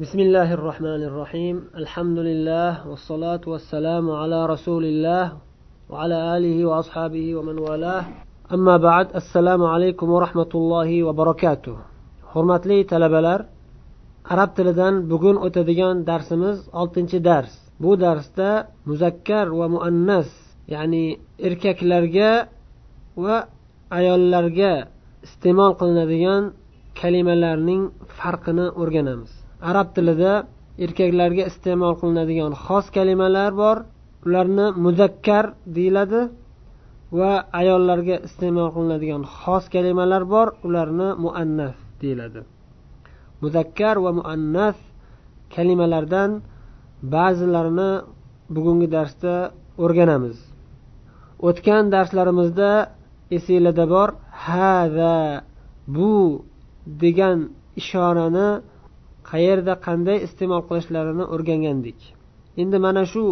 [0.00, 5.26] بسم الله الرحمن الرحيم الحمد لله والصلاة والسلام على رسول الله
[5.90, 8.04] وعلى آله وأصحابه ومن والاه
[8.56, 11.76] أما بعد السلام عليكم ورحمة الله وبركاته
[12.32, 13.40] hurmatli talabalar
[14.32, 17.52] arab tilidan bugun o'tadigan darsimiz oltinchi dars
[17.82, 18.50] bu darsda
[18.88, 20.28] muzakkar va muannas
[20.74, 21.04] ya'ni
[21.46, 22.30] erkaklarga
[23.24, 23.36] va
[23.98, 24.72] ayollarga
[25.26, 26.42] iste'mol qilinadigan
[27.00, 27.82] kalimalarning
[28.18, 30.33] farqini o'rganamiz Arab tilida
[30.85, 33.77] erkaklarga iste'mol qilinadigan xos kalimalar bor.
[34.25, 36.21] Ularni muzakkar deyiladi
[37.17, 40.47] va ayollarga iste'mol qilinadigan xos kalimalar bor.
[40.67, 42.41] Ularni muannas deyiladi.
[43.43, 44.77] Muzakkar va muannas
[45.55, 46.31] kalimalardan
[47.13, 47.91] ba'zilarini
[48.55, 49.33] bugungi darsda
[49.83, 50.37] o'rganamiz.
[51.47, 52.69] O'tgan darslarimizda
[53.37, 54.09] esinglarda bor
[54.45, 55.15] hada
[55.95, 56.11] bu
[57.03, 57.37] degan
[57.81, 58.49] ishorani
[59.31, 61.99] qayerda qanday iste'mol qilishlarini o'rgangandik.
[62.61, 63.23] Endi mana shu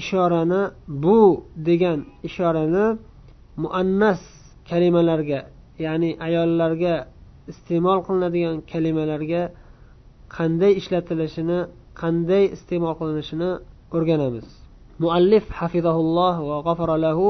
[0.00, 0.62] ishorani
[1.02, 1.18] bu
[1.68, 2.86] degan ishorani
[3.62, 4.20] muannas
[4.70, 5.40] kalimalarga
[5.84, 6.94] ya'ni ayollarga
[7.52, 9.42] iste'mol qilinadigan kalimalarga
[10.36, 11.58] qanday ishlatilishini
[12.02, 13.50] qanday iste'mol qilinishini
[13.96, 14.46] o'rganamiz.
[15.02, 17.26] Muallif hafizahulloh va g'afara lahu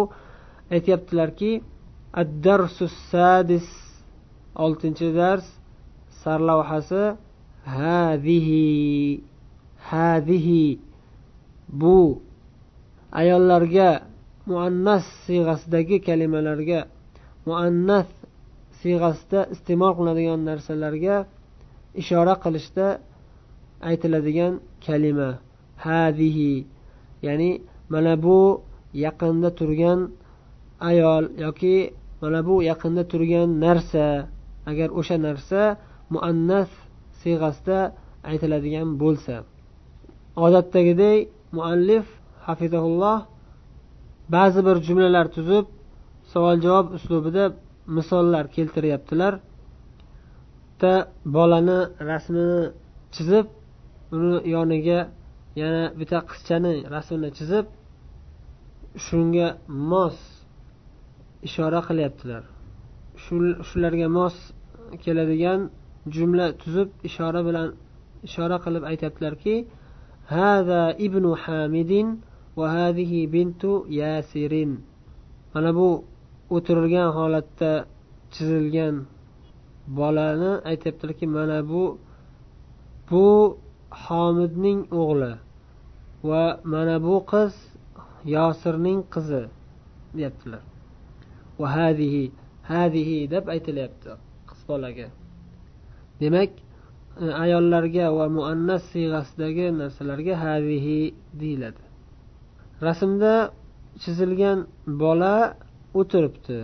[0.74, 1.52] aytyaptilarki
[2.22, 3.68] addarsu sadis
[4.64, 5.46] oltinchi dars
[6.22, 7.02] sarlavhasi
[7.76, 9.20] hadihi
[9.90, 10.78] hadihi
[11.80, 11.98] bu
[13.20, 13.90] ayollarga
[14.48, 16.80] muannas siyg'asidagi kalimalarga
[17.48, 18.08] muannas
[18.80, 21.16] siyg'asida iste'mol qilinadigan narsalarga
[22.02, 22.86] ishora qilishda
[23.88, 24.52] aytiladigan
[24.86, 25.30] kalima.
[25.84, 26.52] Hadihi
[27.26, 27.50] ya'ni
[27.92, 28.38] mana bu
[29.04, 30.00] yaqinda turgan
[30.90, 31.76] ayol yoki
[32.22, 34.06] mana bu yaqinda turgan narsa
[34.70, 35.60] agar o'sha narsa
[36.14, 36.70] muannas
[37.20, 37.78] siyg'asida
[38.30, 39.34] aytiladigan bo'lsa.
[40.44, 41.20] Odatdagidek
[41.56, 42.06] muallif
[42.46, 43.18] hafizahulloh
[44.34, 45.66] ba'zi bir jumlalar tuzib
[46.32, 47.44] savol javob uslubida
[47.96, 49.32] misollar keltiryaptilar.
[50.70, 50.94] Bitta
[51.36, 51.78] bolani
[52.10, 52.60] rasmini
[53.14, 53.46] chizib
[54.16, 55.00] uni yoniga
[55.62, 57.66] yana bitta qizchani rasmini chizib
[59.06, 59.48] shunga
[59.90, 60.16] mos
[61.48, 62.42] ishora qilyaptilar.
[63.68, 64.36] Shularga mos
[65.04, 65.60] keladigan
[66.14, 67.68] jumla tuzib ishora bilan
[68.28, 69.54] ishora qilib aytyaptilarki
[70.34, 72.06] hada ibnu hamidin
[72.58, 74.72] va hadihi bintu yasirin.
[75.54, 75.88] Mana bu
[76.56, 77.72] o'tirilgan holatda
[78.34, 78.94] chizilgan
[79.98, 81.84] bolani aytyaptilarki mana bu
[83.10, 83.26] bu
[84.04, 85.32] homidning o'g'li
[86.28, 87.54] va mana bu qiz
[88.34, 89.42] yosirning qizi
[90.16, 90.62] deyaptilar.
[91.60, 92.24] Va hadihi
[92.70, 94.10] hadihi deb aytilyapti
[94.48, 95.08] qiz bolaga.
[96.22, 96.50] Demak
[97.22, 101.00] e, ayollarga va muannas siyg'asidagi narsalarga hazihi
[101.40, 101.82] deyiladi.
[102.86, 103.32] Rasmda
[104.02, 104.58] chizilgan
[105.02, 105.34] bola
[106.00, 106.58] o'tiribdi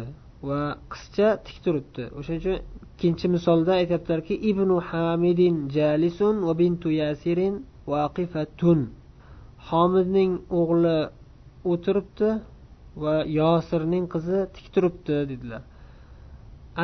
[0.49, 0.61] va
[0.93, 2.03] qizcha tik turibdi.
[2.19, 2.57] O'shaning uchun
[2.95, 7.55] ikkinchi misolda aytyaptilarki ibnu hamidin jalisun va bintu yasirin
[7.93, 8.81] vaqifatun
[9.71, 10.99] homidning o'g'li
[11.73, 12.31] o'tiribdi
[13.03, 15.63] va yosirning qizi tik turibdi dedilar.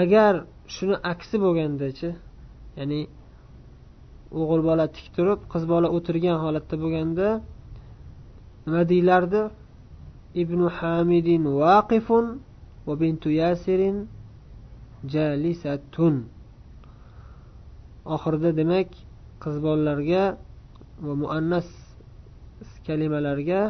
[0.03, 0.33] Agar
[0.75, 2.09] shuni aksi bo'lgandachi
[2.79, 3.01] ya'ni
[4.41, 7.29] o'g'il bola tik turib qiz bola o'tirgan holatda bo'lganda
[8.65, 9.41] nima deyilardi
[10.43, 12.25] ibnu hamidin vaqifun
[12.87, 13.97] va bintu yasirin
[15.13, 16.15] jalisatun.
[18.15, 18.89] Oxirida demak
[19.43, 20.25] qiz bolalarga
[21.07, 21.69] va muannas
[22.87, 23.61] kalimalarga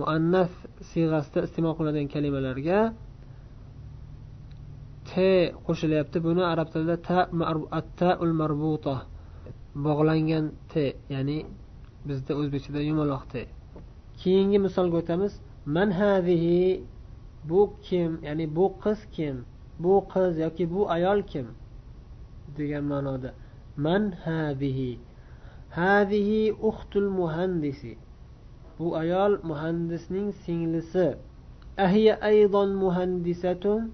[0.00, 0.50] muannas
[0.90, 2.78] siyg'asida iste'mol qilinadigan kalimalarga
[5.10, 5.12] t
[5.66, 6.18] qo'shilyapti.
[6.26, 7.18] Buni arab tilida ta
[7.80, 8.96] atta ul marbuta.
[9.86, 10.74] Bog'langan t
[11.14, 11.38] ya'ni
[12.08, 13.34] bizda o'zbekchada yumaloq t.
[14.20, 15.32] Keyingi misolga o'tamiz.
[15.74, 16.82] Man hazihi
[17.48, 18.10] bu kim?
[18.26, 19.36] Ya'ni bu qiz kim?
[19.82, 21.46] Bu qiz yoki bu ayol kim?
[22.56, 23.30] degan ma'noda.
[23.76, 24.98] Man hazihi.
[25.70, 27.92] Hazihi uxtul muhandisi.
[28.78, 31.08] Bu ayol muhandisning singlisi.
[31.78, 33.92] Ahiya aydon muhandisatun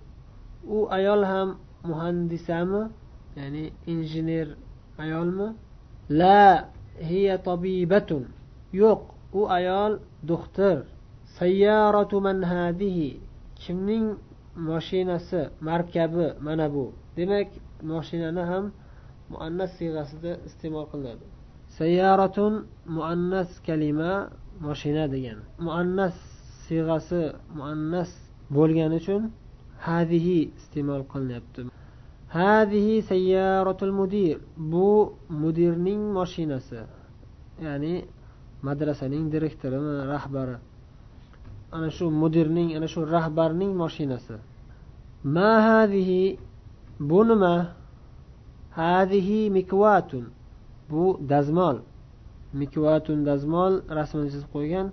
[0.68, 1.48] u ayol ham
[1.84, 2.82] muhandisami?
[3.36, 4.48] Ya'ni injener
[4.98, 5.48] ayolmi?
[6.10, 6.70] La
[7.00, 8.24] hiya tabibatun.
[8.72, 9.00] Yo'q
[9.32, 10.76] u ayol doktor
[11.38, 13.20] sayyaratu man hadihi.
[13.56, 14.16] Kimning
[14.56, 16.92] mashinasi markabi mana bu.
[17.16, 17.48] Demak
[17.82, 18.64] mashinani ham
[19.30, 21.24] muannas siyg'asida iste'mol qilinadi.
[21.78, 22.52] Sayyaratun
[22.86, 25.38] muannas kalima mashina degan.
[25.66, 26.14] Muannas
[26.66, 27.22] siyg'asi
[27.58, 28.10] muannas
[28.56, 29.22] bo'lgani uchun
[29.86, 31.60] hadihi iste'mol qilinyapti.
[32.38, 34.38] Hadihi sayyaratul mudir.
[34.56, 36.80] Bu mudirning mashinasi
[37.64, 37.94] ya'ni
[38.66, 40.56] madrasaning direktorimi rahbari.
[41.72, 44.36] Ana shu mudirning ana shu rahbarning mashinasi.
[45.34, 46.38] Ma hadihi?
[47.00, 47.54] Bu nima?
[48.80, 50.24] Hadihi mikvatun.
[50.90, 51.76] Bu dazmol.
[52.60, 54.86] Mikvatun dazmol rasmini chizib qo'ygan.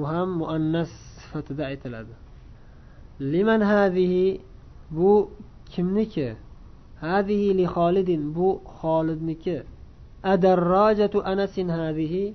[0.00, 2.12] U ham muannas sifatida aytiladi.
[3.22, 4.40] Liman hadihi
[4.90, 5.30] bu
[5.70, 6.34] kimniki?
[7.00, 9.62] Hadihi li xolidin bu xolidniki.
[10.22, 12.34] Adarrojatu anasin hadihi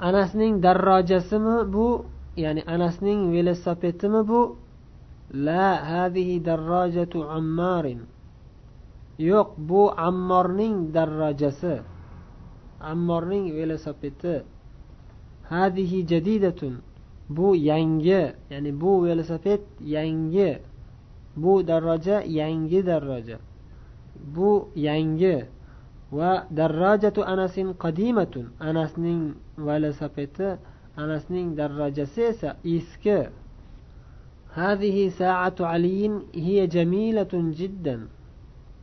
[0.00, 2.04] anasning darrojasimi bu?
[2.36, 4.56] Ya'ni anasning velosipedimi bu?
[5.34, 8.00] La hadihi darrojatu ammarin.
[9.18, 11.80] Yo'q bu ammorning darrojasi.
[12.80, 14.42] Ammorning velosipedi.
[15.52, 16.74] Hadihi jadidatun.
[17.31, 18.21] bu yangi
[18.51, 20.57] ya'ni bu velosiped yangi
[21.35, 23.37] bu darroja yangi darroja
[24.35, 25.45] bu yangi
[26.11, 29.21] va darrojatu anasin qadimatun anasning
[29.57, 30.57] velosipedi
[30.97, 33.19] anasning darrojasi esa eski
[34.57, 37.97] هذه ساعة علي هي جميلة جدا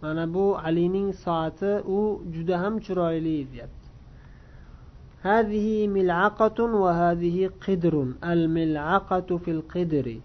[0.02, 3.77] mana bu alining soati u juda ham chiroyli deyapti
[5.21, 8.13] هذه ملعقة وهذه قدر.
[8.23, 10.19] الملعقة في القدر.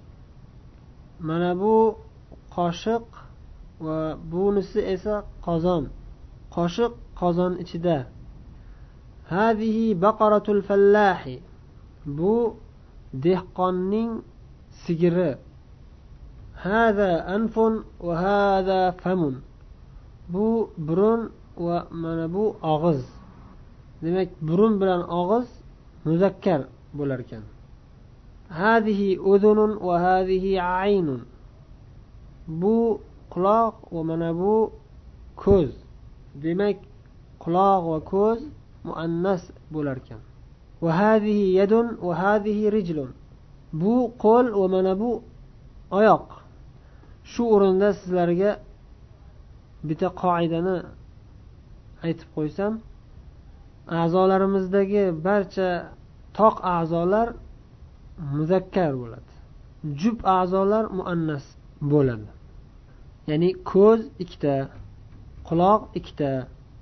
[1.20, 1.94] منبو
[2.50, 3.06] قاشق
[3.81, 5.87] وبونس إسا قزان
[6.50, 8.12] قاشق قزان إتداء
[9.29, 11.38] هذه بقرة الفلاح.
[12.06, 12.52] بو
[13.14, 14.23] دهقانين
[14.70, 15.37] سجر
[16.55, 17.61] هذا أنف
[18.00, 19.35] وهذا فم.
[20.31, 23.23] بو برون ومن أبو أغز.
[24.02, 25.49] Demak burun bilan og'iz
[26.05, 26.61] muzakkar
[26.99, 27.44] bo'lar ekan.
[28.61, 31.20] Hadihi udunun va hadihi aynun
[32.49, 33.00] bu
[33.35, 34.55] quloq va mana bu
[35.43, 35.70] ko'z.
[36.44, 36.79] Demak
[37.44, 38.41] quloq va ko'z
[38.88, 39.43] muannas
[39.75, 40.20] bo'lar ekan.
[40.85, 43.11] Va hadihi yadun va hadihi rijlun.
[43.81, 43.94] Bu
[44.25, 45.11] qo'l va mana bu
[45.99, 46.26] oyoq.
[47.32, 48.50] Shu o'rinda sizlarga
[49.88, 50.76] bitta qoidani
[52.06, 52.73] aytib qo'ysam
[53.88, 55.69] a'zolarimizdagi barcha
[56.38, 57.28] toq a'zolar
[58.36, 59.32] muzakkar bo'ladi.
[60.00, 61.44] Jub a'zolar muannas
[61.92, 62.28] bo'ladi.
[63.31, 64.54] Ya'ni ko'z ikkita
[65.48, 66.31] quloq ikkita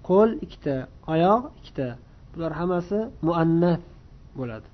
[0.08, 0.76] qo'l ikkita
[1.12, 1.88] oyoq ikkita.
[2.32, 3.82] Bular hammasi muannas
[4.38, 4.68] bo'ladi.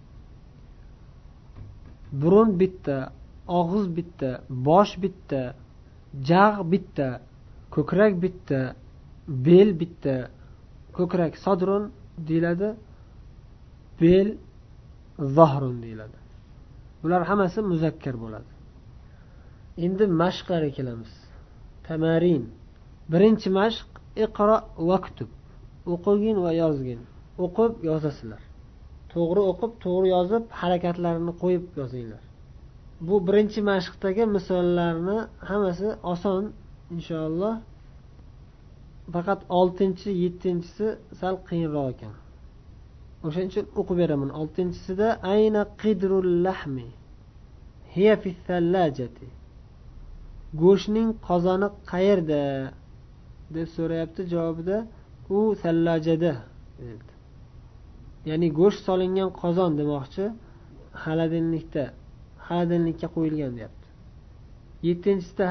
[2.20, 2.96] Burun bitta
[3.58, 4.30] og'iz bitta
[4.66, 5.42] bosh bitta
[6.30, 7.08] jag' bitta
[7.74, 8.60] ko'krak bitta
[9.46, 10.14] bel bitta
[10.96, 11.84] ko'krak sodrun
[12.28, 12.68] deyiladi.
[14.00, 14.28] Bel
[15.36, 16.18] zohrun deyiladi.
[17.02, 18.50] Bular hammasi muzakkar bo'ladi.
[19.84, 21.12] Endi mashqlarga kelamiz.
[21.86, 22.44] Tamarin.
[23.12, 23.88] Birinchi mashq
[24.24, 24.56] iqro
[24.88, 25.30] va kutub.
[25.92, 27.00] O'qigin va yozgin.
[27.44, 28.42] O'qib yozasizlar.
[29.12, 32.22] To'g'ri o'qib to'g'ri yozib harakatlarini qo'yib yozinglar.
[33.06, 35.18] Bu birinchi mashqdagi misollarni
[35.50, 36.42] hammasi oson
[36.94, 37.54] inshaalloh.
[39.14, 40.86] Faqat oltinchi yettinchisi
[41.20, 42.14] sal qiyinroq ekan.
[43.26, 44.30] O'shaning uchun o'qib beraman.
[44.40, 46.88] Oltinchisida ayna qidrul lahmi
[47.94, 48.30] hiya fi
[50.62, 52.42] go'shtning qozoni qayerda?
[53.54, 54.20] deb so'rayapti.
[54.32, 54.76] Javobida
[55.36, 56.34] u sallajada
[58.28, 60.24] ya'ni go'sht solingan qozon demoqchi.
[61.02, 61.84] Xolodilnikda
[62.46, 63.86] xolodilnikka qo'yilgan deyapti.
[64.88, 65.44] Yettinchisida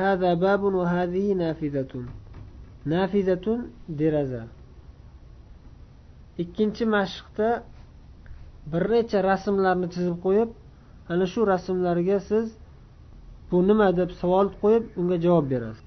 [2.85, 3.59] nafizatun
[3.99, 4.43] deraza.
[6.43, 7.49] Ikkinchi mashqda
[8.71, 10.49] bir necha rasmlarni chizib qo'yib
[11.11, 12.45] ana shu rasmlarga siz
[13.49, 15.85] bu nima deb savol qo'yib unga javob berasiz.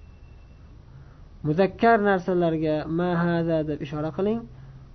[1.47, 4.41] Muzakkar narsalarga ma hada deb ishora qiling.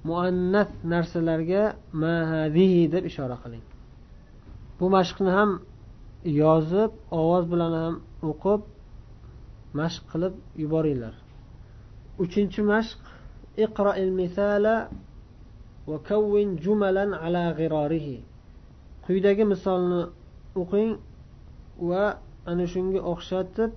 [0.07, 1.63] Muannas narsalarga
[2.01, 3.63] ma hadihi deb ishora qiling.
[4.79, 5.51] Bu mashqni ham
[6.41, 7.95] yozib ovoz bilan ham
[8.29, 8.61] o'qib
[9.79, 10.33] mashq qilib
[10.63, 11.13] yuboringlar.
[12.23, 12.99] Uchinchi mashq
[13.65, 14.75] iqroil misala
[15.89, 18.17] va kavvin jumalan ala g'irorihi
[19.05, 20.01] quyidagi misolni
[20.61, 20.91] o'qing
[21.89, 22.03] va
[22.51, 23.71] ana shunga o'xshatib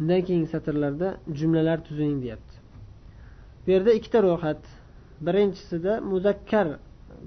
[0.00, 1.08] undan keyingi satrlarda
[1.38, 2.54] jumlalar tuzing deyapti.
[3.62, 4.62] Bu yerda ikkita ro'yxat.
[5.26, 6.66] Birinchisida muzakkar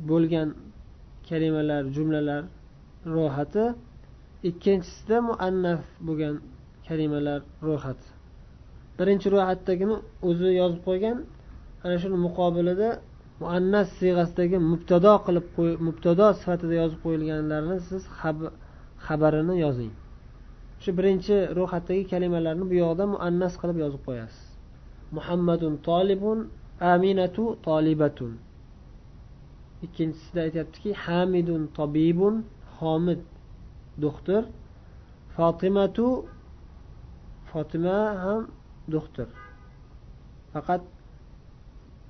[0.09, 0.49] bo'lgan
[1.29, 2.41] kalimalar jumlalar
[3.15, 3.65] ro'yxati.
[4.49, 6.35] Ikkinchisida muannas bo'lgan
[6.87, 8.07] kalimalar ro'yxati.
[8.97, 9.95] Birinchi ro'yxatdagini
[10.29, 11.17] o'zi yozib qo'ygan.
[11.83, 12.89] Ana shuni muqobilida
[13.41, 15.45] muannas siyg'asidagi mubtado qilib
[15.87, 18.01] mubtado sifatida yozib qo'yilganlarini siz
[19.05, 19.93] xabarini yozing.
[20.81, 24.43] Shu birinchi ro'yxatdagi kalimalarni bu yoqda muannas qilib yozib qo'yasiz.
[25.17, 26.39] Muhammadun tolibun
[26.93, 28.31] aminatu tolibatun.
[29.85, 32.35] Ikkinchisida aytyaptiki hamidun tobibun
[32.79, 33.21] homid
[34.05, 34.43] doktor.
[35.35, 36.07] Fotimatu
[37.49, 38.41] fotima ham
[38.91, 39.27] do'xtir.
[40.53, 40.81] Faqat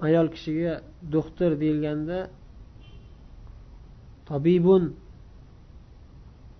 [0.07, 0.73] ayol kishiga
[1.13, 2.19] do'xtir deyilganda
[4.29, 4.83] tobibun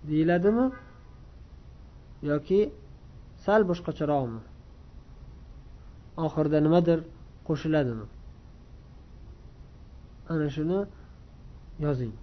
[0.08, 0.66] deyiladimi
[2.30, 2.60] yoki
[3.44, 4.40] sal boshqacharoqmi?
[6.26, 6.98] Oxirida nimadir
[7.48, 8.06] qo'shiladimi?
[10.32, 10.80] Ana shuni
[11.84, 12.14] yozing.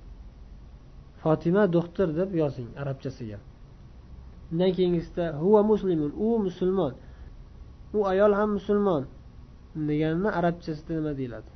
[1.22, 3.38] Fotima do'xtir deb yozing arabchasiga.
[4.52, 6.94] Undan keyingisida huva muslimun u musulmon.
[7.94, 9.04] U ayol ham musulmon.
[9.76, 11.52] Deganini arabchasida nima deyiladi?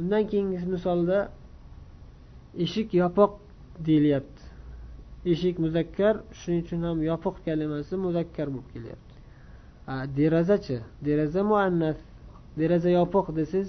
[0.00, 1.18] Undan keyingi misolda
[2.64, 3.32] eshik yopiq
[3.86, 4.42] deyilyapti.
[5.32, 9.14] Eshik muzakkar shuning uchun ham yopiq kalimasi muzakkar bo'lib kelyapti.
[10.18, 11.98] Derazachi deraza muannas
[12.60, 13.68] deraza yopiq desangiz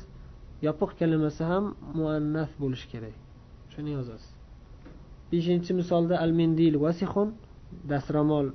[0.68, 1.66] yopiq kalimasi ham
[2.00, 3.16] muannas bo'lishi kerak.
[3.74, 4.32] Shuni yozasiz.
[5.32, 7.30] Beshinchi misolda al mendil vasixun
[7.92, 8.48] dastro'mol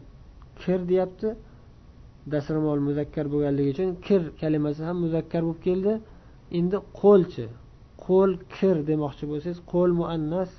[0.60, 1.28] kir deyapti.
[2.32, 5.92] Dasrmol muzakkar bo'lganligi uchun kir kalimasi ham muzakkar bo'lib keldi.
[6.58, 7.46] Endi qo'lchi
[8.06, 10.50] qo'l kir demoqchi bo'lsangiz qo'l muannas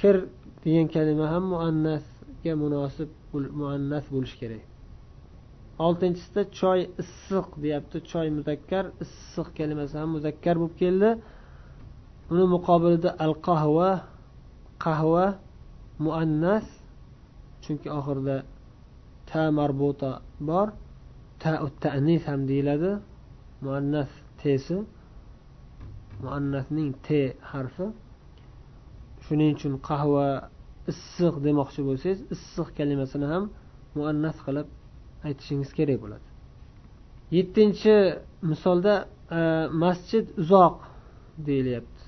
[0.00, 0.16] kir
[0.64, 3.10] degan kalima ham muannasga munosib
[3.60, 4.62] muannas bo'lishi kerak.
[5.86, 7.96] Oltinchisida choy issiq deyapti.
[8.10, 11.10] Choy muzakkar issiq kalimasi ham muzakkar bo'lib keldi.
[12.32, 13.90] Uni muqobilida al qahva
[14.84, 15.26] qahva
[16.04, 16.66] muannas.
[17.64, 18.36] Chunki oxirida
[19.30, 20.10] ta marbuta
[20.48, 20.68] bor
[21.40, 21.50] ta
[21.82, 22.92] tanis ham deyiladi.
[23.64, 24.76] Muannas tesi
[26.22, 27.20] muannasning te
[27.52, 27.86] harfi.
[29.24, 30.26] Shuning uchun qahva
[30.92, 33.44] issiq demoqchi bo'lsangiz issiq kalimasini ham
[33.96, 34.68] muannas qilib
[35.28, 36.26] aytishingiz kerak bo'ladi.
[37.36, 37.94] Yettinchi
[38.50, 38.94] misolda
[39.38, 39.40] e,
[39.84, 40.76] masjid uzoq
[41.48, 42.02] deyilyapti.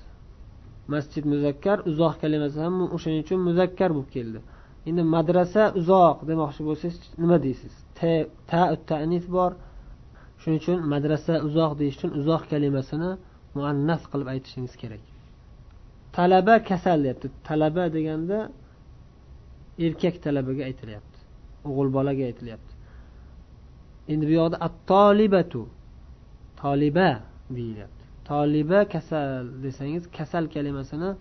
[0.93, 4.39] Masjid muzakkar uzoq kalimasi ham o'shaning uchun muzakkar bo'lib keldi.
[4.87, 7.73] Endi madrasa uzoq demoqchi bo'lsangiz nima deysiz?
[8.49, 9.51] Ta tanis bor.
[10.41, 13.11] Shuning uchun madrasa uzoq deyish uchun uzoq kalimasini
[13.55, 15.03] muannas qilib aytishingiz kerak.
[16.15, 17.27] Talaba kasal deyapti.
[17.47, 18.37] Talaba deganda
[19.85, 21.17] erkak talabaga aytilyapti.
[21.67, 22.73] O'g'il bolaga aytilyapti.
[24.11, 25.61] Endi bu yoqda at tolibatu
[26.61, 27.09] toliba
[27.57, 28.03] deyilyapti.
[28.29, 31.11] Toliba kasal desangiz kasal kalimasini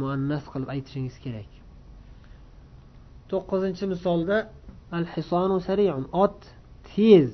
[0.00, 1.50] muannas qilib aytishingiz kerak.
[3.30, 4.36] To'qqizinchi misolda
[4.96, 6.04] al hisonu sariun.
[6.24, 6.38] Ot
[6.90, 7.28] tez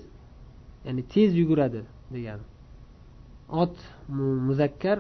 [0.85, 1.81] ya'ni tez yuguradi
[2.15, 2.45] degani
[3.63, 3.77] ot
[4.49, 4.99] muzakkar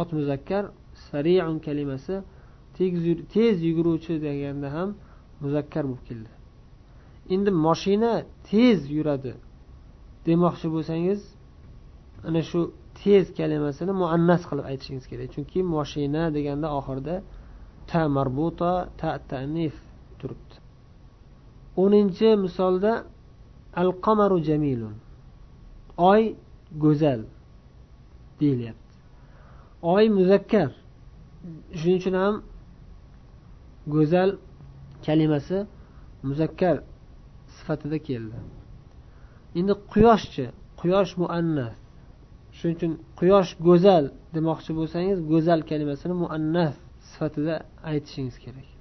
[0.00, 0.64] ot muzakkar
[1.10, 2.14] sariun kalimasi
[3.34, 4.88] tez yuguruvchi deganda ham
[5.42, 6.30] muzakkar bo'lib keldi.
[7.34, 8.12] Endi moshina
[8.50, 9.32] tez yuradi.
[10.26, 11.20] Demoqchi bo'lsangiz
[12.28, 12.60] ana shu
[13.00, 15.28] tez kalimasini muannas qilib aytishingiz kerak.
[15.34, 17.16] Chunki moshina deganda oxirida
[17.90, 19.74] ta marbuta ta tanif
[20.20, 20.54] turibdi.
[21.82, 22.92] O'ninchi misolda
[23.80, 24.94] al qamaru jamilun.
[26.10, 26.22] Oy
[26.84, 27.20] go'zal
[28.40, 28.94] deyilyapti.
[29.94, 30.70] Oy muzakkar.
[31.78, 32.34] Shuning uchun ham
[33.94, 34.30] go'zal
[35.06, 35.58] kalimasi
[36.28, 36.76] muzakkar
[37.56, 38.38] sifatida keldi.
[39.58, 40.44] Endi quyoshchi
[40.80, 41.74] quyosh muannas.
[42.56, 46.74] Shuning uchun quyosh go'zal demoqchi bo'lsangiz go'zal kalimasini muannas
[47.10, 47.54] sifatida
[47.90, 48.79] aytishingiz kerak.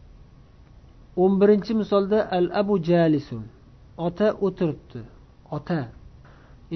[1.22, 3.44] O'n birinchi misolda al abu jalisun.
[3.98, 5.02] Ota o'tiribdi.
[5.58, 5.82] Ota.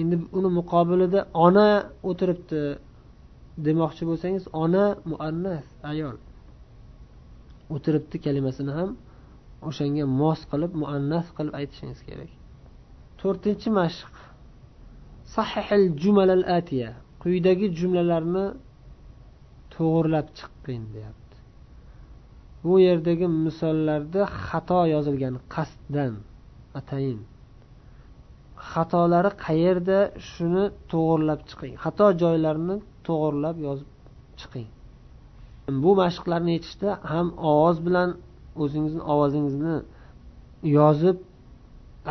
[0.00, 1.68] Endi uni muqobilida ona
[2.10, 2.60] o'tiribdi.
[3.66, 6.16] Demoqchi bo'lsangiz ona muannas ayol.
[7.74, 8.90] O'tiribdi kalimasini ham
[9.68, 12.30] o'shanga mos qilib muannas qilib aytishingiz kerak.
[13.20, 14.12] To'rtinchi mashq.
[15.34, 16.90] Sahihil jumal al atiya.
[17.22, 18.46] Quyidagi jumlalarni
[19.74, 21.23] to'g'irlab chiqing deyapti.
[22.64, 26.12] bu yerdagi misollarda xato yozilgan qasddan
[26.80, 27.20] atayin.
[28.70, 29.98] Xatolari qayerda
[30.30, 31.74] shuni to'g'irlab chiqing.
[31.84, 33.90] Xato joylarini to'g'irlab yozib
[34.40, 34.68] chiqing.
[35.82, 38.10] Bu mashqlarni yechishda ham ovoz bilan
[38.62, 39.76] o'zingizni ovozingizni
[40.78, 41.16] yozib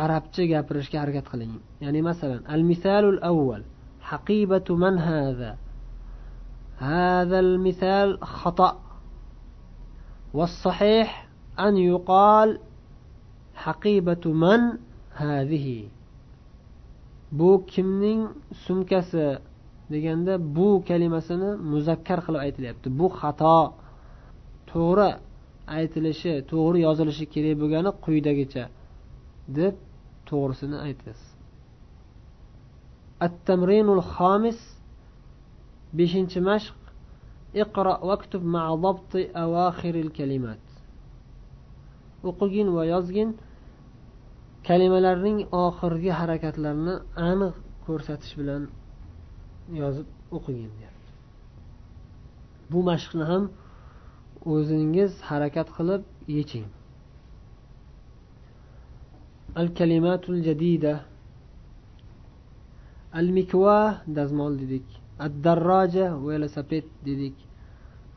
[0.04, 1.52] arabcha gapirishga harakat qiling.
[1.84, 3.62] Ya'ni masalan al misalul avval
[4.10, 5.50] haqibatu man hada
[6.86, 8.08] hada al misal
[8.38, 8.68] xato.
[10.33, 11.27] والصحيح
[11.59, 12.59] أن يقال
[13.55, 14.61] حقيبة من
[15.13, 15.87] هذه
[17.31, 18.27] bu kimning
[18.65, 19.37] sumkasi
[19.91, 23.59] deganda bu kalimasini muzakkar qilib aytilyapti bu xato
[24.71, 25.09] to'g'ri
[25.77, 28.63] aytilishi to'g'ri yozilishi kerak bo'lgani quyidagicha
[29.57, 29.75] deb
[30.29, 31.29] to'g'risini aytasiz
[33.27, 34.59] التمرين الخامس
[35.97, 36.77] beshinchi mashq
[37.55, 40.59] اقرأ واكتب مع ضبط أواخر الكلمات
[42.29, 43.29] o'qigin va yozgin
[44.67, 46.95] kalimalarning oxirgi harakatlarini
[47.29, 48.63] aniq ko'rsatish bilan
[49.81, 50.07] yozib
[50.37, 51.11] o'qigin deyapti
[52.71, 53.43] bu mashqni ham
[54.53, 56.01] o'zingiz harakat qilib
[56.37, 56.67] yeching
[59.59, 60.93] al kalimatul jadida
[63.19, 63.79] al mikva
[64.17, 64.87] dazmol dedik
[65.20, 67.34] الدراجة ويلسابيت ديديك.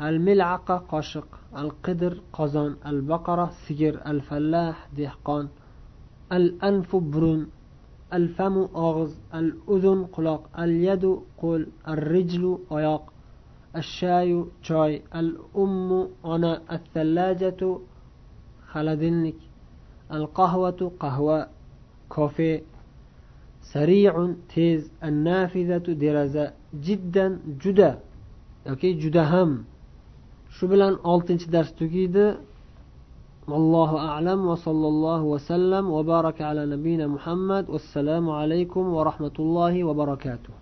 [0.01, 1.27] الملعقة قاشق
[1.58, 5.48] القدر قزان البقرة سجر الفلاح دهقان
[6.32, 7.48] الأنف برون
[8.13, 13.13] الفم أغز الأذن قلاق اليد قول الرجل أياق
[13.75, 17.77] الشاي شاي الأم أنا الثلاجة
[18.72, 19.36] خلدنك
[20.12, 21.48] القهوة قهوة
[22.10, 22.62] كوفي
[23.75, 26.44] sari'un tez annafizatu deraza
[26.87, 27.32] jiddan
[27.62, 27.90] juda
[28.68, 29.50] yoki juda ham
[30.56, 32.26] shu bilan oltinchi dars tugaydi
[33.52, 40.52] والله أعلم وصلى الله وسلم وبارك على نبينا محمد والسلام عليكم ورحمة الله وبركاته